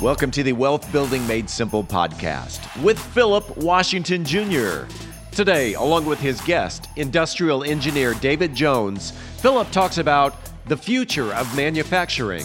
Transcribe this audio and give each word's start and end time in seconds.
Welcome 0.00 0.30
to 0.30 0.44
the 0.44 0.52
Wealth 0.52 0.92
Building 0.92 1.26
Made 1.26 1.50
Simple 1.50 1.82
podcast 1.82 2.80
with 2.84 3.00
Philip 3.00 3.56
Washington 3.56 4.24
Jr. 4.24 4.84
Today, 5.32 5.74
along 5.74 6.06
with 6.06 6.20
his 6.20 6.40
guest, 6.42 6.88
industrial 6.94 7.64
engineer 7.64 8.14
David 8.14 8.54
Jones, 8.54 9.10
Philip 9.38 9.68
talks 9.72 9.98
about 9.98 10.36
the 10.66 10.76
future 10.76 11.34
of 11.34 11.52
manufacturing. 11.56 12.44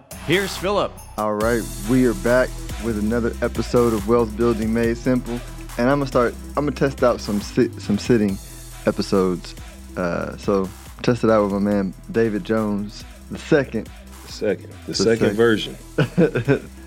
Here's 0.27 0.55
Philip. 0.55 0.91
All 1.17 1.33
right, 1.33 1.63
we 1.89 2.05
are 2.05 2.13
back 2.13 2.47
with 2.85 2.99
another 2.99 3.33
episode 3.41 3.91
of 3.91 4.07
Wealth 4.07 4.37
Building 4.37 4.71
Made 4.71 4.95
Simple, 4.95 5.39
and 5.79 5.89
I'm 5.89 5.97
gonna 5.97 6.05
start. 6.05 6.35
I'm 6.49 6.65
gonna 6.65 6.71
test 6.73 7.03
out 7.03 7.19
some 7.19 7.41
sit, 7.41 7.73
some 7.81 7.97
sitting 7.97 8.37
episodes. 8.85 9.55
Uh, 9.97 10.37
so 10.37 10.69
test 11.01 11.23
it 11.23 11.31
out 11.31 11.43
with 11.43 11.53
my 11.53 11.59
man 11.59 11.93
David 12.11 12.43
Jones, 12.43 13.03
the 13.31 13.39
second. 13.39 13.89
Second, 14.27 14.69
the, 14.85 14.87
the 14.87 14.93
second, 14.93 15.35
second, 15.35 15.35
version. 15.35 15.77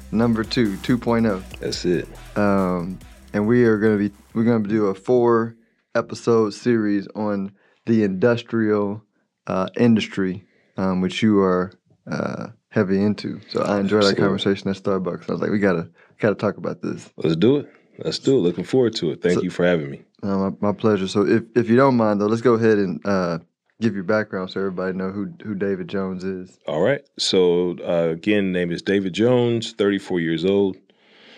Number 0.12 0.44
two, 0.44 0.76
2.0. 0.76 1.58
That's 1.58 1.84
it. 1.84 2.08
Um, 2.38 3.00
and 3.32 3.48
we 3.48 3.64
are 3.64 3.78
gonna 3.78 3.98
be 3.98 4.12
we're 4.32 4.44
gonna 4.44 4.68
do 4.68 4.86
a 4.86 4.94
four 4.94 5.56
episode 5.96 6.54
series 6.54 7.08
on 7.16 7.52
the 7.86 8.04
industrial 8.04 9.02
uh, 9.48 9.68
industry, 9.76 10.46
um, 10.76 11.00
which 11.00 11.20
you 11.20 11.40
are. 11.40 11.72
Uh, 12.08 12.48
heavy 12.74 13.00
into. 13.00 13.40
So 13.48 13.62
I 13.62 13.78
enjoyed 13.78 13.98
Absolutely. 13.98 14.10
that 14.10 14.16
conversation 14.16 14.68
at 14.68 14.76
Starbucks. 14.76 15.30
I 15.30 15.32
was 15.32 15.40
like, 15.40 15.50
we 15.50 15.60
gotta 15.60 15.88
gotta 16.18 16.34
talk 16.34 16.56
about 16.56 16.82
this. 16.82 17.08
Let's 17.16 17.36
do 17.36 17.58
it. 17.58 17.72
Let's 17.98 18.18
do 18.18 18.36
it. 18.36 18.40
Looking 18.40 18.64
forward 18.64 18.96
to 18.96 19.12
it. 19.12 19.22
Thank 19.22 19.36
so, 19.36 19.42
you 19.42 19.50
for 19.50 19.64
having 19.64 19.90
me. 19.90 20.02
Uh, 20.24 20.50
my, 20.50 20.50
my, 20.60 20.72
pleasure. 20.72 21.06
So 21.06 21.24
if, 21.24 21.44
if 21.54 21.70
you 21.70 21.76
don't 21.76 21.96
mind 21.96 22.20
though, 22.20 22.26
let's 22.26 22.42
go 22.42 22.54
ahead 22.54 22.78
and 22.78 23.00
uh, 23.06 23.38
give 23.80 23.94
your 23.94 24.02
background 24.02 24.50
so 24.50 24.58
everybody 24.58 24.92
know 24.92 25.10
who 25.10 25.32
who 25.44 25.54
David 25.54 25.88
Jones 25.88 26.24
is. 26.24 26.58
All 26.66 26.80
right. 26.80 27.00
So 27.16 27.76
uh, 27.86 28.10
again, 28.10 28.50
name 28.50 28.72
is 28.72 28.82
David 28.82 29.12
Jones, 29.12 29.72
34 29.72 30.18
years 30.18 30.44
old. 30.44 30.76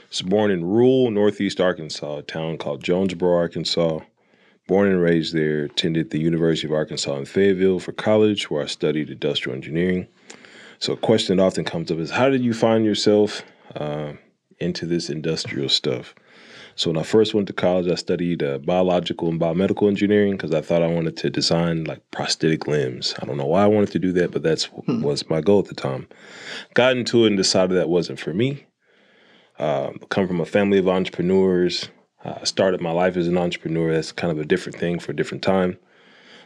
Was 0.08 0.22
born 0.22 0.50
in 0.50 0.64
rural 0.64 1.10
Northeast 1.10 1.60
Arkansas, 1.60 2.18
a 2.18 2.22
town 2.22 2.56
called 2.56 2.82
Jonesboro, 2.82 3.36
Arkansas. 3.36 3.98
Born 4.68 4.88
and 4.88 5.00
raised 5.00 5.32
there, 5.34 5.64
attended 5.64 6.10
the 6.10 6.18
University 6.18 6.66
of 6.66 6.72
Arkansas 6.72 7.14
in 7.18 7.24
Fayetteville 7.24 7.78
for 7.78 7.92
college, 7.92 8.50
where 8.50 8.64
I 8.64 8.66
studied 8.66 9.10
industrial 9.10 9.54
engineering. 9.54 10.08
So, 10.78 10.92
a 10.92 10.96
question 10.96 11.36
that 11.36 11.42
often 11.42 11.64
comes 11.64 11.90
up 11.90 11.98
is 11.98 12.10
how 12.10 12.28
did 12.28 12.42
you 12.42 12.52
find 12.52 12.84
yourself 12.84 13.42
uh, 13.74 14.12
into 14.58 14.86
this 14.86 15.10
industrial 15.10 15.68
stuff? 15.68 16.14
So, 16.74 16.90
when 16.90 16.98
I 16.98 17.02
first 17.02 17.34
went 17.34 17.46
to 17.48 17.52
college, 17.52 17.90
I 17.90 17.94
studied 17.94 18.42
uh, 18.42 18.58
biological 18.58 19.28
and 19.28 19.40
biomedical 19.40 19.88
engineering 19.88 20.32
because 20.32 20.52
I 20.52 20.60
thought 20.60 20.82
I 20.82 20.88
wanted 20.88 21.16
to 21.18 21.30
design 21.30 21.84
like 21.84 22.02
prosthetic 22.10 22.66
limbs. 22.66 23.14
I 23.20 23.26
don't 23.26 23.38
know 23.38 23.46
why 23.46 23.62
I 23.62 23.68
wanted 23.68 23.92
to 23.92 23.98
do 23.98 24.12
that, 24.12 24.30
but 24.30 24.42
that's 24.42 24.64
hmm. 24.64 25.02
was 25.02 25.28
my 25.30 25.40
goal 25.40 25.60
at 25.60 25.66
the 25.66 25.74
time. 25.74 26.08
Got 26.74 26.96
into 26.96 27.24
it 27.24 27.28
and 27.28 27.36
decided 27.36 27.76
that 27.76 27.88
wasn't 27.88 28.20
for 28.20 28.34
me. 28.34 28.66
Uh, 29.58 29.92
come 30.10 30.26
from 30.26 30.40
a 30.40 30.46
family 30.46 30.78
of 30.78 30.88
entrepreneurs. 30.88 31.88
I 32.24 32.44
started 32.44 32.80
my 32.80 32.90
life 32.90 33.16
as 33.16 33.28
an 33.28 33.38
entrepreneur. 33.38 33.92
That's 33.92 34.12
kind 34.12 34.32
of 34.32 34.38
a 34.38 34.44
different 34.44 34.78
thing 34.78 34.98
for 34.98 35.12
a 35.12 35.16
different 35.16 35.44
time. 35.44 35.78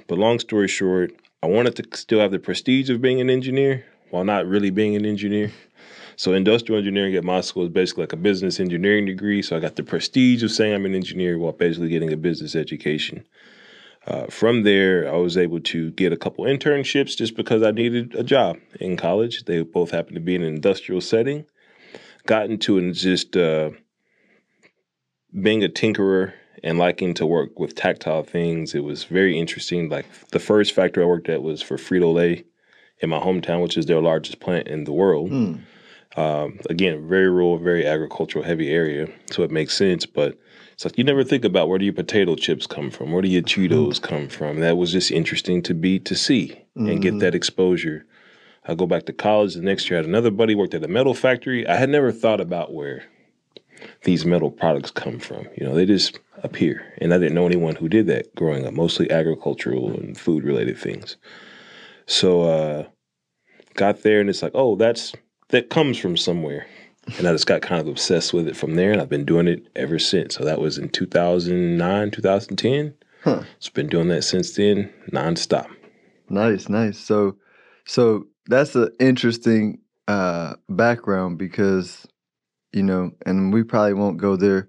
But 0.06 0.18
long 0.18 0.38
story 0.38 0.68
short, 0.68 1.12
I 1.42 1.46
wanted 1.46 1.76
to 1.76 1.96
still 1.96 2.20
have 2.20 2.32
the 2.32 2.38
prestige 2.38 2.90
of 2.90 3.00
being 3.00 3.20
an 3.20 3.30
engineer, 3.30 3.84
while 4.10 4.24
not 4.24 4.46
really 4.46 4.70
being 4.70 4.96
an 4.96 5.06
engineer. 5.06 5.50
So 6.16 6.34
industrial 6.34 6.78
engineering 6.78 7.14
at 7.14 7.24
my 7.24 7.40
school 7.40 7.64
is 7.64 7.70
basically 7.70 8.02
like 8.02 8.12
a 8.12 8.16
business 8.16 8.60
engineering 8.60 9.06
degree. 9.06 9.40
So 9.40 9.56
I 9.56 9.60
got 9.60 9.76
the 9.76 9.82
prestige 9.82 10.42
of 10.42 10.50
saying 10.50 10.74
I'm 10.74 10.84
an 10.84 10.94
engineer 10.94 11.38
while 11.38 11.52
basically 11.52 11.88
getting 11.88 12.12
a 12.12 12.16
business 12.16 12.54
education. 12.54 13.24
Uh, 14.06 14.26
from 14.26 14.62
there, 14.64 15.08
I 15.12 15.16
was 15.16 15.36
able 15.36 15.60
to 15.60 15.90
get 15.92 16.12
a 16.12 16.16
couple 16.16 16.44
internships 16.44 17.16
just 17.16 17.36
because 17.36 17.62
I 17.62 17.70
needed 17.70 18.14
a 18.14 18.22
job 18.22 18.58
in 18.80 18.96
college. 18.96 19.44
They 19.44 19.62
both 19.62 19.92
happened 19.92 20.16
to 20.16 20.20
be 20.20 20.34
in 20.34 20.42
an 20.42 20.54
industrial 20.54 21.00
setting. 21.00 21.46
Got 22.26 22.50
into 22.50 22.76
and 22.76 22.94
just 22.94 23.36
uh, 23.36 23.70
being 25.40 25.64
a 25.64 25.68
tinkerer 25.68 26.34
and 26.62 26.78
liking 26.78 27.14
to 27.14 27.26
work 27.26 27.58
with 27.58 27.74
tactile 27.74 28.24
things. 28.24 28.74
It 28.74 28.84
was 28.84 29.04
very 29.04 29.38
interesting. 29.38 29.88
Like 29.88 30.06
the 30.32 30.38
first 30.38 30.74
factory 30.74 31.02
I 31.02 31.06
worked 31.06 31.28
at 31.28 31.42
was 31.42 31.62
for 31.62 31.76
Frito 31.76 32.12
Lay 32.12 32.44
in 33.00 33.10
my 33.10 33.18
hometown, 33.18 33.62
which 33.62 33.76
is 33.76 33.86
their 33.86 34.00
largest 34.00 34.40
plant 34.40 34.68
in 34.68 34.84
the 34.84 34.92
world. 34.92 35.30
Mm. 35.30 35.60
Um, 36.16 36.58
again, 36.68 37.08
very 37.08 37.28
rural, 37.30 37.58
very 37.58 37.86
agricultural 37.86 38.44
heavy 38.44 38.70
area, 38.70 39.08
so 39.30 39.42
it 39.42 39.50
makes 39.50 39.76
sense. 39.76 40.06
But 40.06 40.38
it's 40.72 40.84
like 40.84 40.98
you 40.98 41.04
never 41.04 41.22
think 41.22 41.44
about 41.44 41.68
where 41.68 41.78
do 41.78 41.84
your 41.84 41.94
potato 41.94 42.34
chips 42.34 42.66
come 42.66 42.90
from, 42.90 43.12
where 43.12 43.22
do 43.22 43.28
your 43.28 43.42
Cheetos 43.42 44.00
mm. 44.00 44.02
come 44.02 44.28
from. 44.28 44.60
That 44.60 44.76
was 44.76 44.92
just 44.92 45.10
interesting 45.10 45.62
to 45.62 45.74
be 45.74 45.98
to 46.00 46.14
see 46.14 46.60
mm-hmm. 46.76 46.88
and 46.88 47.02
get 47.02 47.12
hmm. 47.12 47.18
that 47.18 47.34
exposure. 47.34 48.06
I 48.66 48.74
go 48.74 48.86
back 48.86 49.06
to 49.06 49.12
college 49.12 49.54
the 49.54 49.62
next 49.62 49.88
year. 49.88 49.98
I 49.98 50.02
had 50.02 50.08
another 50.08 50.30
buddy 50.30 50.54
worked 50.54 50.74
at 50.74 50.84
a 50.84 50.88
metal 50.88 51.14
factory. 51.14 51.66
I 51.66 51.76
had 51.76 51.88
never 51.88 52.12
thought 52.12 52.40
about 52.40 52.74
where 52.74 53.04
these 54.04 54.26
metal 54.26 54.50
products 54.50 54.90
come 54.90 55.18
from. 55.18 55.46
You 55.56 55.66
know, 55.66 55.74
they 55.74 55.86
just 55.86 56.18
appear, 56.42 56.92
and 56.98 57.14
I 57.14 57.18
didn't 57.18 57.34
know 57.34 57.46
anyone 57.46 57.76
who 57.76 57.88
did 57.88 58.06
that 58.06 58.34
growing 58.34 58.66
up. 58.66 58.74
Mostly 58.74 59.10
agricultural 59.10 59.90
and 59.90 60.18
food 60.18 60.44
related 60.44 60.78
things. 60.78 61.16
So 62.10 62.42
uh, 62.42 62.84
got 63.74 64.02
there 64.02 64.20
and 64.20 64.28
it's 64.28 64.42
like, 64.42 64.50
oh, 64.54 64.74
that's 64.74 65.12
that 65.50 65.70
comes 65.70 65.96
from 65.96 66.16
somewhere. 66.16 66.66
And 67.18 67.26
I 67.26 67.32
just 67.32 67.46
got 67.46 67.62
kind 67.62 67.80
of 67.80 67.86
obsessed 67.86 68.34
with 68.34 68.48
it 68.48 68.56
from 68.56 68.74
there, 68.74 68.90
and 68.90 69.00
I've 69.00 69.08
been 69.08 69.24
doing 69.24 69.46
it 69.46 69.68
ever 69.76 69.98
since. 69.98 70.34
So 70.34 70.44
that 70.44 70.60
was 70.60 70.76
in 70.76 70.88
2009, 70.88 72.10
2010. 72.10 72.94
Huh. 73.22 73.42
So 73.60 73.70
been 73.72 73.86
doing 73.86 74.08
that 74.08 74.22
since 74.22 74.52
then, 74.54 74.92
nonstop. 75.12 75.68
Nice, 76.28 76.68
nice. 76.68 76.98
So, 76.98 77.36
so 77.86 78.26
that's 78.46 78.74
an 78.74 78.90
interesting 78.98 79.78
uh, 80.08 80.54
background 80.68 81.38
because, 81.38 82.06
you 82.72 82.82
know, 82.82 83.12
and 83.24 83.52
we 83.52 83.62
probably 83.62 83.94
won't 83.94 84.18
go 84.18 84.36
there 84.36 84.68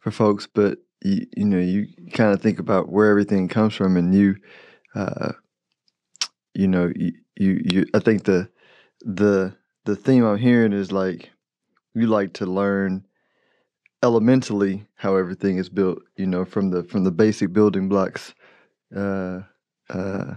for 0.00 0.10
folks, 0.10 0.48
but 0.52 0.78
you, 1.02 1.26
you 1.36 1.44
know, 1.44 1.58
you 1.58 1.86
kind 2.12 2.32
of 2.32 2.42
think 2.42 2.58
about 2.58 2.90
where 2.90 3.08
everything 3.08 3.48
comes 3.48 3.74
from, 3.74 3.96
and 3.96 4.14
you, 4.14 4.36
uh, 4.94 5.32
you 6.54 6.68
know, 6.68 6.92
you, 6.94 7.12
you, 7.36 7.62
you 7.64 7.86
I 7.94 7.98
think 7.98 8.24
the 8.24 8.48
the 9.00 9.54
the 9.84 9.96
theme 9.96 10.24
I'm 10.24 10.38
hearing 10.38 10.72
is 10.72 10.92
like 10.92 11.30
you 11.94 12.06
like 12.06 12.34
to 12.34 12.46
learn 12.46 13.04
elementally 14.02 14.86
how 14.94 15.16
everything 15.16 15.58
is 15.58 15.68
built, 15.68 16.02
you 16.16 16.26
know, 16.26 16.44
from 16.44 16.70
the 16.70 16.84
from 16.84 17.04
the 17.04 17.10
basic 17.10 17.52
building 17.52 17.88
blocks 17.88 18.34
uh 18.94 19.40
uh 19.88 20.34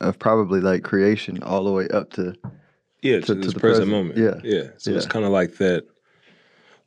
of 0.00 0.18
probably 0.18 0.60
like 0.60 0.82
creation 0.82 1.42
all 1.42 1.64
the 1.64 1.72
way 1.72 1.88
up 1.88 2.10
to 2.12 2.34
yeah 3.02 3.20
to, 3.20 3.34
to, 3.34 3.34
to 3.34 3.50
the 3.50 3.60
present, 3.60 3.60
present, 3.60 3.88
moment. 3.88 4.18
Yeah, 4.18 4.40
yeah. 4.42 4.70
So 4.78 4.90
yeah. 4.90 4.96
it's 4.96 5.06
kind 5.06 5.24
of 5.24 5.30
like 5.30 5.56
that. 5.56 5.84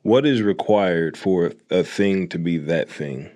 What 0.02 0.24
is 0.24 0.40
required 0.40 1.16
for 1.16 1.52
a 1.70 1.82
thing 1.82 2.28
to 2.30 2.38
be 2.38 2.56
that 2.58 2.88
thing, 2.88 3.30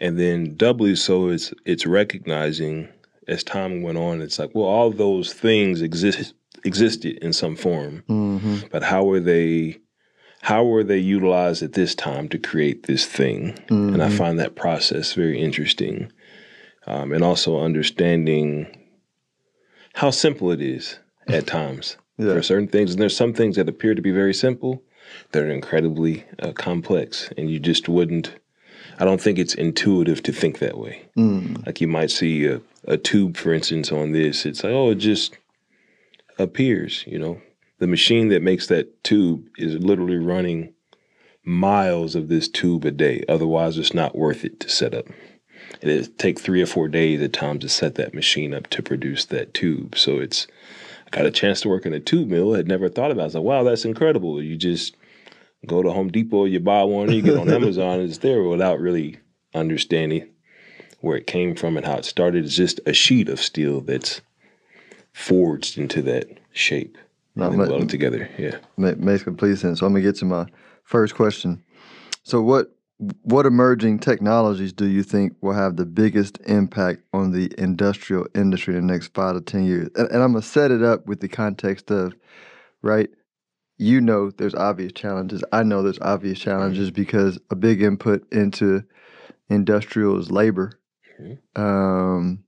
and 0.00 0.18
then 0.18 0.56
doubly 0.56 0.94
so, 0.94 1.28
it's 1.28 1.52
it's 1.64 1.86
recognizing 1.86 2.88
as 3.28 3.44
time 3.44 3.82
went 3.82 3.98
on, 3.98 4.20
it's 4.20 4.38
like, 4.38 4.54
well, 4.54 4.66
all 4.66 4.90
those 4.90 5.32
things 5.32 5.82
exist 5.82 6.34
existed 6.64 7.18
in 7.18 7.32
some 7.32 7.54
form, 7.56 8.02
mm-hmm. 8.08 8.66
but 8.70 8.82
how 8.82 9.04
were 9.04 9.20
they? 9.20 9.78
How 10.40 10.64
were 10.64 10.84
they 10.84 10.98
utilized 10.98 11.64
at 11.64 11.72
this 11.72 11.96
time 11.96 12.28
to 12.28 12.38
create 12.38 12.84
this 12.84 13.04
thing? 13.04 13.54
Mm-hmm. 13.66 13.94
And 13.94 14.02
I 14.02 14.06
mm-hmm. 14.06 14.16
find 14.16 14.38
that 14.38 14.54
process 14.54 15.12
very 15.14 15.40
interesting, 15.40 16.12
um, 16.86 17.12
and 17.12 17.24
also 17.24 17.60
understanding 17.60 18.66
how 19.94 20.10
simple 20.10 20.52
it 20.52 20.60
is 20.60 20.98
at 21.26 21.46
times 21.58 21.96
yeah. 22.18 22.34
for 22.34 22.42
certain 22.42 22.68
things. 22.68 22.92
And 22.92 23.00
there's 23.00 23.16
some 23.16 23.34
things 23.34 23.56
that 23.56 23.68
appear 23.68 23.94
to 23.94 24.02
be 24.02 24.12
very 24.12 24.34
simple 24.34 24.82
that 25.32 25.42
are 25.42 25.50
incredibly 25.50 26.24
uh, 26.40 26.52
complex, 26.52 27.30
and 27.36 27.50
you 27.50 27.58
just 27.58 27.88
wouldn't. 27.88 28.34
I 29.00 29.04
don't 29.04 29.20
think 29.20 29.38
it's 29.38 29.54
intuitive 29.54 30.22
to 30.24 30.32
think 30.32 30.58
that 30.58 30.78
way. 30.78 31.08
Mm. 31.16 31.64
Like 31.66 31.80
you 31.80 31.86
might 31.86 32.10
see 32.10 32.46
a, 32.46 32.60
a 32.88 32.96
tube, 32.96 33.36
for 33.36 33.52
instance, 33.52 33.92
on 33.92 34.12
this, 34.12 34.46
it's 34.46 34.64
like, 34.64 34.72
oh, 34.72 34.90
it 34.90 34.96
just 34.96 35.38
appears, 36.38 37.04
you 37.06 37.18
know. 37.18 37.40
The 37.78 37.86
machine 37.86 38.28
that 38.30 38.42
makes 38.42 38.66
that 38.66 39.04
tube 39.04 39.46
is 39.56 39.76
literally 39.76 40.16
running 40.16 40.72
miles 41.44 42.16
of 42.16 42.28
this 42.28 42.48
tube 42.48 42.84
a 42.84 42.90
day. 42.90 43.22
Otherwise, 43.28 43.78
it's 43.78 43.94
not 43.94 44.16
worth 44.16 44.44
it 44.44 44.58
to 44.60 44.68
set 44.68 44.94
up. 44.94 45.06
It 45.80 46.18
take 46.18 46.40
three 46.40 46.62
or 46.62 46.66
four 46.66 46.88
days 46.88 47.22
at 47.22 47.32
times 47.32 47.60
to 47.60 47.68
set 47.68 47.94
that 47.96 48.14
machine 48.14 48.52
up 48.52 48.66
to 48.68 48.82
produce 48.82 49.26
that 49.26 49.54
tube. 49.54 49.96
So 49.96 50.18
it's 50.18 50.48
I 51.06 51.10
got 51.10 51.26
a 51.26 51.30
chance 51.30 51.60
to 51.60 51.68
work 51.68 51.86
in 51.86 51.92
a 51.92 52.00
tube 52.00 52.28
mill. 52.28 52.54
Had 52.54 52.66
never 52.66 52.88
thought 52.88 53.10
about. 53.10 53.20
It. 53.20 53.22
I 53.22 53.26
was 53.26 53.34
like, 53.36 53.44
wow, 53.44 53.62
that's 53.62 53.84
incredible. 53.84 54.42
You 54.42 54.56
just 54.56 54.96
go 55.66 55.82
to 55.82 55.92
Home 55.92 56.08
Depot, 56.08 56.46
you 56.46 56.58
buy 56.58 56.82
one, 56.82 57.12
you 57.12 57.22
get 57.22 57.36
on 57.36 57.48
Amazon, 57.52 58.00
and 58.00 58.08
it's 58.08 58.18
there 58.18 58.42
without 58.42 58.80
really 58.80 59.18
understanding 59.54 60.28
where 61.00 61.16
it 61.16 61.26
came 61.26 61.54
from 61.54 61.76
and 61.76 61.86
how 61.86 61.96
it 61.96 62.04
started. 62.04 62.44
is 62.44 62.56
just 62.56 62.80
a 62.86 62.92
sheet 62.92 63.28
of 63.28 63.40
steel 63.40 63.80
that's 63.80 64.20
forged 65.12 65.78
into 65.78 66.02
that 66.02 66.38
shape 66.52 66.98
Not 67.34 67.52
and 67.52 67.58
welded 67.58 67.88
together. 67.88 68.28
Yeah. 68.38 68.58
Ma- 68.76 68.94
makes 68.96 69.22
complete 69.22 69.58
sense. 69.58 69.80
So 69.80 69.86
I'm 69.86 69.92
gonna 69.92 70.02
get 70.02 70.16
to 70.16 70.24
my 70.24 70.46
first 70.84 71.14
question. 71.14 71.62
So 72.22 72.42
what 72.42 72.74
what 73.22 73.46
emerging 73.46 74.00
technologies 74.00 74.72
do 74.72 74.86
you 74.86 75.04
think 75.04 75.36
will 75.40 75.52
have 75.52 75.76
the 75.76 75.86
biggest 75.86 76.38
impact 76.46 77.02
on 77.12 77.30
the 77.30 77.52
industrial 77.56 78.26
industry 78.34 78.76
in 78.76 78.86
the 78.86 78.92
next 78.92 79.14
five 79.14 79.34
to 79.34 79.40
ten 79.40 79.64
years? 79.64 79.88
And, 79.94 80.08
and 80.08 80.22
I'm 80.22 80.32
gonna 80.32 80.42
set 80.42 80.70
it 80.70 80.82
up 80.82 81.06
with 81.06 81.20
the 81.20 81.28
context 81.28 81.90
of, 81.90 82.14
right? 82.82 83.08
You 83.76 84.00
know, 84.00 84.32
there's 84.32 84.56
obvious 84.56 84.92
challenges. 84.92 85.44
I 85.52 85.62
know 85.62 85.82
there's 85.82 86.00
obvious 86.00 86.40
challenges 86.40 86.90
because 86.90 87.38
a 87.50 87.54
big 87.54 87.80
input 87.80 88.26
into 88.32 88.82
industrial 89.48 90.18
is 90.18 90.32
labor. 90.32 90.72
Um, 91.56 92.44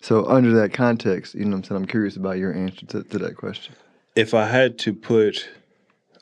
so 0.00 0.26
under 0.26 0.52
that 0.60 0.72
context, 0.72 1.34
you 1.34 1.44
know, 1.44 1.50
what 1.50 1.56
I'm 1.56 1.64
saying 1.64 1.80
I'm 1.82 1.86
curious 1.86 2.16
about 2.16 2.38
your 2.38 2.54
answer 2.54 2.86
to, 2.86 3.02
to 3.02 3.18
that 3.18 3.36
question. 3.36 3.74
if 4.14 4.34
I 4.34 4.46
had 4.46 4.78
to 4.80 4.94
put 4.94 5.48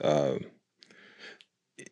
uh, 0.02 0.36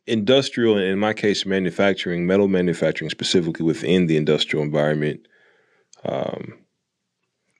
industrial, 0.06 0.78
in 0.78 0.98
my 0.98 1.12
case, 1.12 1.46
manufacturing, 1.46 2.26
metal 2.26 2.48
manufacturing 2.48 3.10
specifically 3.10 3.64
within 3.64 4.06
the 4.06 4.16
industrial 4.16 4.64
environment, 4.64 5.26
um, 6.04 6.58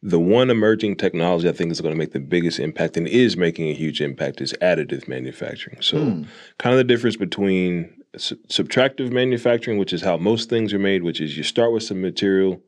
the 0.03 0.19
one 0.19 0.51
emerging 0.51 0.97
technology 0.97 1.49
I 1.49 1.53
think 1.53 1.71
is 1.71 1.81
going 1.81 1.95
to 1.95 1.99
make 1.99 2.13
the 2.13 2.19
biggest 2.21 2.59
impact 2.59 2.97
and 2.97 3.07
is 3.07 3.37
making 3.37 3.69
a 3.69 3.75
huge 3.75 4.01
impact 4.01 4.41
is 4.41 4.53
additive 4.55 5.07
manufacturing. 5.07 5.79
So, 5.81 5.99
Hmm. 5.99 6.23
kind 6.59 6.73
of 6.73 6.79
the 6.79 6.85
difference 6.85 7.17
between 7.17 7.89
su- 8.17 8.37
subtractive 8.49 9.13
manufacturing, 9.13 9.79
which 9.79 9.93
is 9.93 10.03
how 10.03 10.17
most 10.17 10.51
things 10.51 10.73
are 10.73 10.79
made, 10.79 11.03
which 11.05 11.21
is 11.21 11.37
you 11.37 11.45
start 11.45 11.73
with 11.73 11.85
some 11.85 12.01
material, 12.01 12.61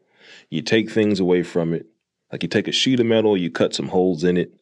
you 0.49 0.63
take 0.63 0.91
things 0.91 1.19
away 1.19 1.43
from 1.43 1.75
it. 1.75 1.87
Like 2.31 2.43
you 2.43 2.49
take 2.49 2.69
a 2.69 2.73
sheet 2.73 3.01
of 3.01 3.07
metal, 3.07 3.37
you 3.37 3.51
cut 3.51 3.75
some 3.75 3.89
holes 3.89 4.23
in 4.25 4.37
it, 4.37 4.53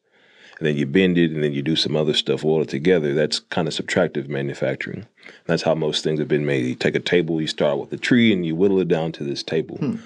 and 0.59 0.67
then 0.67 0.77
you 0.77 0.87
bend 0.87 1.19
it, 1.19 1.31
and 1.31 1.43
then 1.43 1.53
you 1.53 1.63
do 1.63 1.77
some 1.77 1.95
other 1.97 2.15
stuff, 2.15 2.43
weld 2.45 2.63
it 2.63 2.69
together. 2.69 3.13
That's 3.15 3.39
kind 3.39 3.69
of 3.69 3.75
subtractive 3.75 4.29
manufacturing. 4.29 5.07
That's 5.47 5.63
how 5.63 5.75
most 5.75 6.05
things 6.05 6.19
have 6.21 6.29
been 6.29 6.47
made. 6.47 6.65
You 6.67 6.75
take 6.75 6.95
a 6.95 7.01
table, 7.01 7.41
you 7.41 7.47
start 7.47 7.79
with 7.79 7.93
a 7.93 7.97
tree, 7.99 8.33
and 8.33 8.45
you 8.47 8.55
whittle 8.55 8.81
it 8.81 8.89
down 8.89 9.13
to 9.13 9.25
this 9.25 9.43
table. 9.43 9.99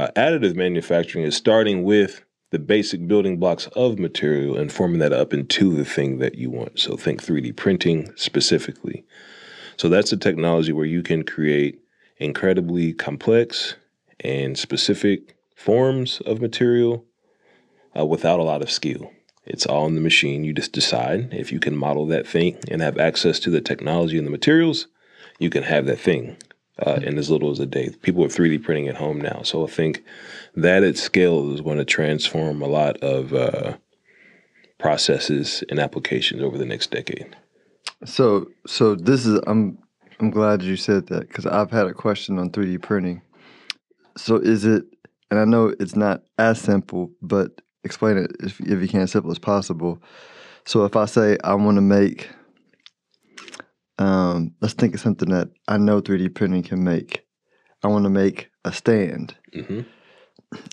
Uh, 0.00 0.10
additive 0.16 0.56
manufacturing 0.56 1.26
is 1.26 1.36
starting 1.36 1.84
with 1.84 2.24
the 2.52 2.58
basic 2.58 3.06
building 3.06 3.36
blocks 3.36 3.66
of 3.76 3.98
material 3.98 4.56
and 4.56 4.72
forming 4.72 4.98
that 4.98 5.12
up 5.12 5.34
into 5.34 5.76
the 5.76 5.84
thing 5.84 6.16
that 6.20 6.36
you 6.36 6.48
want. 6.48 6.78
So 6.78 6.96
think 6.96 7.22
3D 7.22 7.54
printing 7.54 8.10
specifically. 8.16 9.04
So 9.76 9.90
that's 9.90 10.10
a 10.10 10.16
technology 10.16 10.72
where 10.72 10.86
you 10.86 11.02
can 11.02 11.22
create 11.22 11.80
incredibly 12.16 12.94
complex 12.94 13.74
and 14.20 14.56
specific 14.56 15.36
forms 15.54 16.22
of 16.22 16.40
material 16.40 17.04
uh, 17.94 18.06
without 18.06 18.40
a 18.40 18.44
lot 18.44 18.62
of 18.62 18.70
skill. 18.70 19.12
It's 19.44 19.66
all 19.66 19.86
in 19.86 19.96
the 19.96 20.00
machine. 20.00 20.44
You 20.44 20.54
just 20.54 20.72
decide 20.72 21.34
if 21.34 21.52
you 21.52 21.60
can 21.60 21.76
model 21.76 22.06
that 22.06 22.26
thing 22.26 22.56
and 22.70 22.80
have 22.80 22.96
access 22.96 23.38
to 23.40 23.50
the 23.50 23.60
technology 23.60 24.16
and 24.16 24.26
the 24.26 24.30
materials, 24.30 24.86
you 25.38 25.50
can 25.50 25.64
have 25.64 25.84
that 25.84 26.00
thing 26.00 26.38
uh, 26.86 27.00
in 27.02 27.18
as 27.18 27.30
little 27.30 27.50
as 27.50 27.60
a 27.60 27.66
day. 27.66 27.90
People 28.02 28.24
are 28.24 28.28
3D 28.28 28.62
printing 28.62 28.88
at 28.88 28.96
home 28.96 29.20
now. 29.20 29.42
So 29.42 29.64
I 29.64 29.70
think 29.70 30.04
that 30.54 30.82
at 30.82 30.96
scale 30.96 31.52
is 31.54 31.60
going 31.60 31.78
to 31.78 31.84
transform 31.84 32.62
a 32.62 32.66
lot 32.66 32.96
of 32.98 33.32
uh, 33.32 33.76
processes 34.78 35.62
and 35.68 35.78
applications 35.78 36.42
over 36.42 36.58
the 36.58 36.64
next 36.64 36.90
decade. 36.90 37.36
So, 38.04 38.48
so 38.66 38.94
this 38.94 39.26
is 39.26 39.40
I'm 39.46 39.78
I'm 40.20 40.30
glad 40.30 40.62
you 40.62 40.76
said 40.76 41.06
that 41.08 41.28
because 41.28 41.46
I've 41.46 41.70
had 41.70 41.86
a 41.86 41.94
question 41.94 42.38
on 42.38 42.50
3D 42.50 42.82
printing. 42.82 43.22
So, 44.16 44.36
is 44.36 44.64
it? 44.64 44.84
And 45.30 45.38
I 45.38 45.44
know 45.44 45.72
it's 45.78 45.96
not 45.96 46.22
as 46.38 46.60
simple, 46.60 47.10
but 47.22 47.60
explain 47.84 48.18
it 48.18 48.32
if 48.40 48.60
if 48.60 48.80
you 48.80 48.88
can 48.88 49.00
as 49.00 49.12
simple 49.12 49.30
as 49.30 49.38
possible. 49.38 50.02
So, 50.66 50.84
if 50.84 50.96
I 50.96 51.06
say 51.06 51.38
I 51.44 51.54
want 51.54 51.76
to 51.76 51.82
make, 51.82 52.30
um, 54.00 54.54
let's 54.60 54.74
think 54.74 54.94
of 54.94 55.00
something 55.00 55.28
that 55.28 55.50
I 55.68 55.76
know 55.76 56.00
3D 56.00 56.34
printing 56.34 56.62
can 56.62 56.82
make. 56.82 57.24
I 57.84 57.88
want 57.88 58.04
to 58.04 58.10
make 58.10 58.50
a 58.64 58.72
stand. 58.72 59.36
hmm 59.52 59.80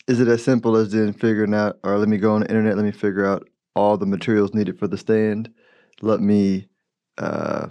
Is 0.08 0.20
it 0.20 0.28
as 0.28 0.44
simple 0.44 0.76
as 0.76 0.92
then 0.92 1.14
figuring 1.14 1.54
out, 1.54 1.78
or 1.84 1.98
let 2.00 2.08
me 2.08 2.18
go 2.18 2.34
on 2.34 2.42
the 2.42 2.50
internet, 2.50 2.78
let 2.78 2.86
me 2.86 2.92
figure 2.92 3.26
out 3.26 3.48
all 3.76 3.98
the 3.98 4.06
materials 4.06 4.54
needed 4.54 4.80
for 4.80 4.88
the 4.88 4.98
stand. 4.98 5.54
Let 6.02 6.22
me 6.22 6.68
uh, 7.18 7.68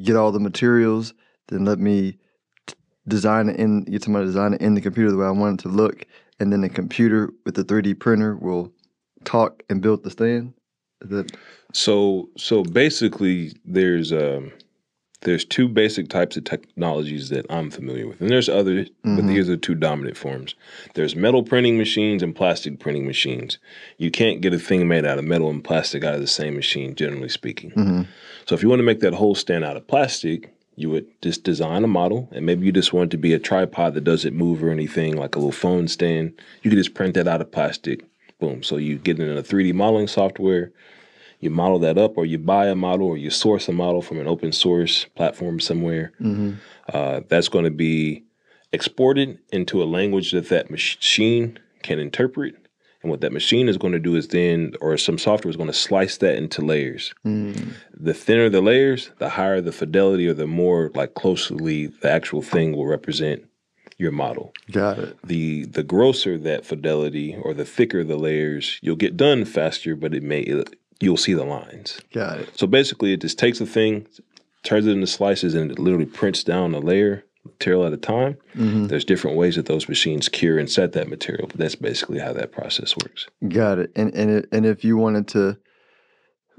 get 0.00 0.16
all 0.16 0.30
the 0.30 0.40
materials. 0.40 1.14
Then 1.48 1.64
let 1.64 1.78
me 1.78 2.18
t- 2.66 2.74
design 3.08 3.48
it 3.48 3.56
in. 3.56 3.84
Get 3.84 4.04
somebody 4.04 4.24
to 4.24 4.28
design 4.28 4.54
it 4.54 4.60
in 4.60 4.74
the 4.74 4.80
computer 4.80 5.10
the 5.10 5.16
way 5.16 5.26
I 5.26 5.30
want 5.30 5.60
it 5.60 5.62
to 5.64 5.68
look, 5.68 6.06
and 6.38 6.52
then 6.52 6.60
the 6.60 6.68
computer 6.68 7.30
with 7.44 7.54
the 7.54 7.64
3D 7.64 7.98
printer 7.98 8.36
will 8.36 8.72
talk 9.24 9.62
and 9.70 9.80
build 9.80 10.04
the 10.04 10.10
stand. 10.10 10.54
That 11.10 11.32
So 11.72 12.28
so 12.36 12.62
basically 12.62 13.52
there's 13.64 14.12
um 14.12 14.52
there's 15.22 15.44
two 15.44 15.68
basic 15.68 16.08
types 16.08 16.36
of 16.36 16.42
technologies 16.42 17.28
that 17.28 17.46
I'm 17.48 17.70
familiar 17.70 18.08
with. 18.08 18.20
And 18.20 18.28
there's 18.28 18.48
other, 18.48 18.86
but 19.04 19.22
Mhm. 19.22 19.28
these 19.28 19.48
are 19.48 19.56
two 19.56 19.76
dominant 19.76 20.16
forms. 20.16 20.56
There's 20.94 21.14
metal 21.14 21.44
printing 21.44 21.78
machines 21.78 22.24
and 22.24 22.34
plastic 22.34 22.80
printing 22.80 23.06
machines. 23.06 23.58
You 23.98 24.10
can't 24.10 24.40
get 24.40 24.52
a 24.52 24.58
thing 24.58 24.88
made 24.88 25.04
out 25.06 25.20
of 25.20 25.24
metal 25.24 25.48
and 25.48 25.62
plastic 25.62 26.02
out 26.02 26.16
of 26.16 26.20
the 26.20 26.26
same 26.26 26.56
machine, 26.56 26.96
generally 26.96 27.28
speaking. 27.28 27.70
Mhm. 27.70 28.06
So 28.46 28.56
if 28.56 28.64
you 28.64 28.68
want 28.68 28.80
to 28.80 28.84
make 28.84 28.98
that 28.98 29.14
whole 29.14 29.36
stand 29.36 29.62
out 29.64 29.76
of 29.76 29.86
plastic, 29.86 30.52
you 30.74 30.90
would 30.90 31.06
just 31.22 31.44
design 31.44 31.84
a 31.84 31.86
model 31.86 32.28
and 32.32 32.44
maybe 32.44 32.66
you 32.66 32.72
just 32.72 32.92
want 32.92 33.10
it 33.10 33.16
to 33.16 33.18
be 33.18 33.32
a 33.32 33.38
tripod 33.38 33.94
that 33.94 34.02
doesn't 34.02 34.34
move 34.34 34.60
or 34.64 34.70
anything, 34.70 35.16
like 35.16 35.36
a 35.36 35.38
little 35.38 35.52
phone 35.52 35.86
stand. 35.86 36.32
You 36.64 36.70
could 36.70 36.78
just 36.78 36.94
print 36.94 37.14
that 37.14 37.28
out 37.28 37.40
of 37.40 37.52
plastic. 37.52 38.04
Boom. 38.42 38.62
So 38.64 38.76
you 38.76 38.98
get 38.98 39.20
in 39.20 39.38
a 39.38 39.42
3D 39.42 39.72
modeling 39.72 40.08
software 40.08 40.72
you 41.38 41.50
model 41.50 41.78
that 41.80 41.98
up 41.98 42.16
or 42.16 42.24
you 42.24 42.38
buy 42.38 42.66
a 42.66 42.74
model 42.76 43.06
or 43.08 43.16
you 43.16 43.28
source 43.30 43.68
a 43.68 43.72
model 43.72 44.00
from 44.02 44.18
an 44.20 44.28
open 44.28 44.52
source 44.52 45.06
platform 45.16 45.58
somewhere 45.60 46.12
Mhm. 46.20 46.56
uh, 46.92 47.20
that's 47.28 47.48
going 47.48 47.64
to 47.64 47.70
be 47.70 48.22
exported 48.72 49.38
into 49.52 49.82
a 49.82 49.84
language 49.84 50.30
that 50.32 50.48
that 50.50 50.70
machine 50.70 51.58
can 51.82 51.98
interpret 51.98 52.54
and 53.02 53.10
what 53.10 53.20
that 53.22 53.32
machine 53.32 53.68
is 53.68 53.76
going 53.76 53.92
to 53.92 53.98
do 53.98 54.14
is 54.16 54.28
then 54.28 54.72
or 54.80 54.96
some 54.96 55.18
software 55.18 55.50
is 55.50 55.56
going 55.56 55.68
to 55.68 55.72
slice 55.88 56.16
that 56.18 56.36
into 56.36 56.62
layers 56.62 57.12
Mm. 57.24 57.74
the 57.96 58.14
thinner 58.14 58.48
the 58.48 58.60
layers 58.60 59.10
the 59.18 59.28
higher 59.30 59.60
the 59.60 59.72
fidelity 59.72 60.26
or 60.28 60.34
the 60.34 60.46
more 60.48 60.90
like 60.94 61.14
closely 61.14 61.86
the 62.02 62.10
actual 62.10 62.42
thing 62.42 62.72
will 62.76 62.86
represent 62.86 63.44
your 63.98 64.12
model 64.12 64.52
got 64.70 64.98
it? 64.98 65.16
the 65.24 65.64
the 65.66 65.82
grosser 65.82 66.38
that 66.38 66.64
fidelity 66.64 67.36
or 67.42 67.52
the 67.54 67.64
thicker 67.64 68.02
the 68.04 68.16
layers 68.16 68.78
you'll 68.82 68.96
get 68.96 69.16
done 69.16 69.44
faster 69.44 69.94
but 69.96 70.14
it 70.14 70.22
may 70.22 70.44
you'll 71.00 71.16
see 71.16 71.34
the 71.34 71.44
lines 71.44 72.00
Got 72.12 72.38
it. 72.40 72.50
so 72.58 72.66
basically, 72.66 73.12
it 73.12 73.20
just 73.20 73.38
takes 73.38 73.60
a 73.60 73.66
thing, 73.66 74.06
turns 74.62 74.86
it 74.86 74.92
into 74.92 75.06
slices, 75.08 75.54
and 75.54 75.70
it 75.72 75.78
literally 75.78 76.06
prints 76.06 76.44
down 76.44 76.74
a 76.74 76.78
layer 76.78 77.24
material 77.44 77.84
at 77.84 77.92
a 77.92 77.96
time. 77.96 78.36
Mhm. 78.54 78.86
There's 78.88 79.04
different 79.04 79.36
ways 79.36 79.56
that 79.56 79.66
those 79.66 79.88
machines 79.88 80.28
cure 80.28 80.58
and 80.60 80.70
set 80.70 80.92
that 80.92 81.08
material, 81.08 81.48
but 81.48 81.56
that's 81.56 81.74
basically 81.74 82.20
how 82.20 82.32
that 82.34 82.52
process 82.52 82.94
works. 82.96 83.26
Got 83.48 83.80
it. 83.80 83.90
And 83.96 84.14
and 84.14 84.30
it, 84.30 84.48
and 84.52 84.64
if 84.64 84.84
you 84.84 84.96
wanted 84.96 85.26
to 85.28 85.58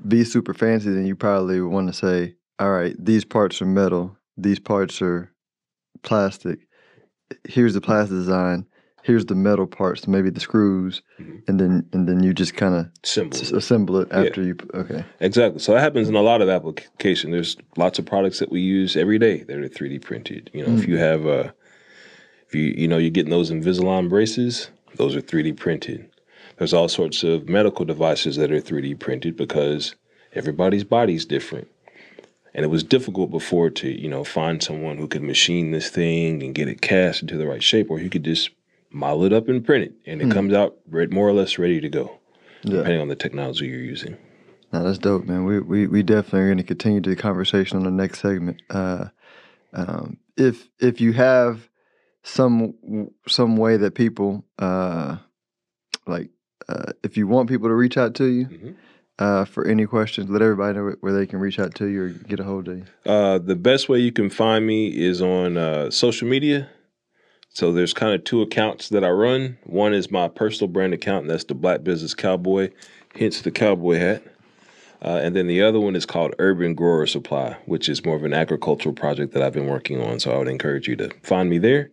be 0.06 0.26
super 0.26 0.54
fancy, 0.54 0.90
then 0.90 1.06
you 1.06 1.16
probably 1.16 1.62
would 1.62 1.72
want 1.72 1.88
to 1.88 1.94
say, 1.94 2.36
all 2.60 2.72
right, 2.72 2.96
these 3.00 3.24
parts 3.24 3.62
are 3.62 3.66
metal, 3.66 4.18
these 4.36 4.60
parts 4.60 5.02
are 5.02 5.32
plastic. 6.02 6.60
Here's 7.48 7.74
the 7.74 7.82
plastic 7.82 8.18
design. 8.18 8.66
Here's 9.04 9.26
the 9.26 9.36
metal 9.36 9.68
parts, 9.68 10.08
maybe 10.08 10.30
the 10.30 10.40
screws, 10.40 11.02
Mhm. 11.20 11.42
and 11.50 11.60
then 11.60 11.86
and 11.92 12.08
then 12.08 12.24
you 12.24 12.34
just 12.34 12.56
kind 12.56 12.74
of 12.74 12.88
Simple. 13.04 13.58
assemble 13.58 13.98
it 14.00 14.08
after 14.12 14.42
you. 14.42 14.56
Okay. 14.74 15.04
Exactly. 15.20 15.60
So 15.60 15.74
that 15.74 15.82
happens 15.82 16.08
in 16.08 16.16
a 16.16 16.22
lot 16.22 16.42
of 16.42 16.48
application. 16.48 17.32
There's 17.32 17.58
lots 17.76 18.00
of 18.00 18.06
products 18.06 18.40
that 18.40 18.50
we 18.50 18.62
use 18.62 18.96
every 18.96 19.20
day 19.20 19.44
that 19.44 19.58
are 19.58 19.68
3D 19.68 20.00
printed. 20.00 20.50
You 20.54 20.66
know, 20.66 20.74
if 20.78 20.88
you 20.88 20.98
have 20.98 21.28
uh 21.28 21.52
if 22.48 22.56
you 22.56 22.74
you 22.78 22.88
know 22.88 22.98
you're 22.98 23.10
getting 23.10 23.32
those 23.32 23.52
Invisalign 23.52 24.08
braces, 24.08 24.70
those 24.96 25.16
are 25.18 25.22
3D 25.22 25.52
printed. 25.52 26.06
There's 26.58 26.74
all 26.74 26.88
sorts 26.88 27.24
of 27.24 27.50
medical 27.50 27.84
devices 27.84 28.38
that 28.38 28.52
are 28.54 28.62
3D 28.62 28.94
printed 29.00 29.36
because 29.36 29.96
everybody's 30.34 30.86
body's 30.86 31.26
different. 31.26 31.68
And 32.56 32.64
it 32.64 32.68
was 32.68 32.84
difficult 32.84 33.32
before 33.32 33.70
to, 33.72 33.90
you 33.90 34.08
know, 34.08 34.24
find 34.24 34.62
someone 34.62 34.98
who 34.98 35.08
could 35.08 35.24
machine 35.24 35.72
this 35.72 35.90
thing 35.90 36.44
and 36.44 36.54
get 36.54 36.68
it 36.68 36.82
cast 36.82 37.22
into 37.24 37.36
the 37.38 37.48
right 37.48 37.64
shape, 37.64 37.90
or 37.90 38.00
you 38.00 38.10
could 38.10 38.24
just 38.24 38.52
model 38.92 39.24
it 39.24 39.34
up 39.34 39.48
and 39.48 39.66
print 39.66 39.86
it, 39.86 39.94
and 40.06 40.22
it 40.22 40.30
comes 40.30 40.54
out 40.54 40.78
more 40.92 41.28
or 41.28 41.34
less 41.34 41.58
ready 41.58 41.82
to 41.82 41.90
go, 41.90 42.20
Yeah. 42.64 42.78
depending 42.78 43.02
on 43.02 43.08
the 43.08 43.16
technology 43.16 43.66
you're 43.66 43.80
using. 43.80 44.18
No, 44.72 44.84
that's 44.84 45.00
dope, 45.00 45.26
man. 45.26 45.46
We 45.46 45.60
we, 45.60 45.88
we 45.88 46.04
definitely 46.04 46.42
are 46.42 46.48
going 46.48 46.58
to 46.58 46.64
continue 46.64 47.02
the 47.02 47.16
conversation 47.16 47.78
on 47.78 47.84
the 47.86 47.92
next 47.92 48.20
segment. 48.20 48.62
Uh, 48.70 49.06
um, 49.74 50.18
if 50.38 50.70
if 50.80 51.02
you 51.02 51.14
have 51.14 51.68
some 52.24 53.10
some 53.28 53.58
way 53.58 53.78
that 53.78 53.96
people 53.96 54.46
uh, 54.60 55.18
like, 56.06 56.30
uh, 56.70 56.94
if 57.04 57.18
you 57.18 57.28
want 57.28 57.50
people 57.50 57.68
to 57.68 57.74
reach 57.76 57.98
out 57.98 58.14
to 58.16 58.26
you, 58.26 58.46
Mhm. 58.46 58.76
Uh, 59.20 59.46
for 59.46 59.68
any 59.68 59.86
questions, 59.86 60.30
let 60.30 60.42
everybody 60.42 60.78
know 60.78 60.96
where 61.02 61.14
they 61.14 61.26
can 61.26 61.40
reach 61.40 61.60
out 61.60 61.76
to 61.76 61.88
you 61.88 62.04
or 62.04 62.10
get 62.10 62.40
a 62.40 62.44
hold 62.44 62.68
of 62.68 62.78
you. 62.80 62.86
Uh, 63.06 63.38
the 63.38 63.56
best 63.56 63.90
way 63.90 64.00
you 64.00 64.12
can 64.12 64.30
find 64.30 64.66
me 64.66 64.88
is 64.88 65.22
on 65.22 65.58
uh, 65.58 65.92
social 65.92 66.28
media. 66.28 66.70
So 67.50 67.72
there's 67.72 67.94
kind 67.94 68.16
of 68.16 68.24
two 68.24 68.42
accounts 68.42 68.90
that 68.90 69.04
I 69.04 69.10
run. 69.10 69.60
One 69.64 69.94
is 69.94 70.10
my 70.10 70.28
personal 70.28 70.72
brand 70.72 70.94
account, 70.94 71.24
and 71.24 71.30
that's 71.30 71.44
the 71.44 71.54
Black 71.54 71.84
Business 71.84 72.16
Cowboy, 72.16 72.72
hence 73.16 73.42
the 73.42 73.52
cowboy 73.52 74.00
hat. 74.00 74.24
Uh, 75.04 75.20
and 75.22 75.36
then 75.36 75.48
the 75.48 75.62
other 75.62 75.80
one 75.80 75.96
is 75.96 76.06
called 76.06 76.34
Urban 76.40 76.74
Grower 76.74 77.06
Supply, 77.06 77.58
which 77.66 77.90
is 77.90 78.04
more 78.04 78.16
of 78.16 78.24
an 78.24 78.34
agricultural 78.34 78.96
project 78.96 79.34
that 79.34 79.44
I've 79.44 79.54
been 79.54 79.68
working 79.68 80.02
on. 80.02 80.20
So 80.20 80.34
I 80.34 80.38
would 80.38 80.48
encourage 80.48 80.88
you 80.88 80.96
to 80.96 81.12
find 81.22 81.50
me 81.50 81.60
there. 81.60 81.92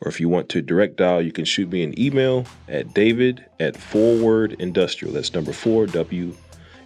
Or 0.00 0.08
if 0.08 0.20
you 0.20 0.28
want 0.28 0.48
to 0.50 0.62
direct 0.62 0.96
dial, 0.96 1.20
you 1.20 1.32
can 1.32 1.44
shoot 1.44 1.70
me 1.70 1.82
an 1.82 1.98
email 1.98 2.46
at 2.68 2.94
david 2.94 3.44
at 3.58 3.76
forward 3.76 4.54
industrial. 4.58 5.14
That's 5.14 5.32
number 5.34 5.52
four, 5.52 5.86
W 5.86 6.34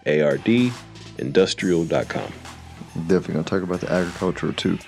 A 0.08 0.22
R 0.22 0.38
D, 0.38 0.72
industrial.com. 1.18 2.32
Definitely 3.06 3.34
going 3.34 3.44
to 3.44 3.50
talk 3.50 3.62
about 3.62 3.80
the 3.80 3.92
agriculture 3.92 4.52
too. 4.52 4.78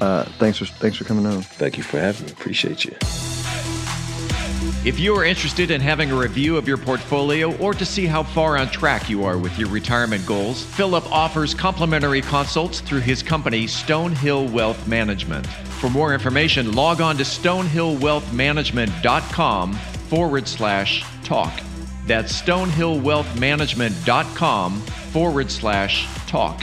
Uh, 0.00 0.24
thanks 0.38 0.58
for 0.58 0.66
thanks 0.66 0.96
for 0.96 1.04
coming 1.04 1.26
on. 1.26 1.42
Thank 1.42 1.76
you 1.76 1.84
for 1.84 2.00
having 2.00 2.26
me. 2.26 2.32
Appreciate 2.32 2.84
you. 2.84 2.96
If 4.84 5.00
you 5.00 5.16
are 5.16 5.24
interested 5.24 5.70
in 5.70 5.80
having 5.80 6.10
a 6.10 6.14
review 6.14 6.58
of 6.58 6.68
your 6.68 6.76
portfolio 6.76 7.56
or 7.56 7.72
to 7.72 7.86
see 7.86 8.04
how 8.04 8.22
far 8.22 8.58
on 8.58 8.68
track 8.68 9.08
you 9.08 9.24
are 9.24 9.38
with 9.38 9.58
your 9.58 9.70
retirement 9.70 10.26
goals, 10.26 10.62
Philip 10.62 11.10
offers 11.10 11.54
complimentary 11.54 12.20
consults 12.20 12.80
through 12.80 13.00
his 13.00 13.22
company, 13.22 13.64
Stonehill 13.64 14.52
Wealth 14.52 14.86
Management. 14.86 15.46
For 15.46 15.88
more 15.88 16.12
information, 16.12 16.74
log 16.74 17.00
on 17.00 17.16
to 17.16 17.22
stonehillwealthmanagement.com 17.22 19.72
forward 19.72 20.46
slash 20.46 21.02
talk. 21.24 21.58
That's 22.06 22.42
stonehillwealthmanagement.com 22.42 24.80
forward 24.80 25.50
slash 25.50 26.06
talk. 26.26 26.62